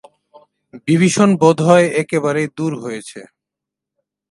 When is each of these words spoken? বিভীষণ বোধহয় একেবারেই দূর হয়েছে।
বিভীষণ 0.87 1.29
বোধহয় 1.41 1.87
একেবারেই 2.01 2.47
দূর 2.57 2.73
হয়েছে। 2.83 3.19